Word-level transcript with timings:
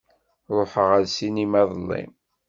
Ruḥeɣ 0.55 0.89
ar 0.97 1.03
ssinima 1.07 1.59
iḍelli. 1.63 2.03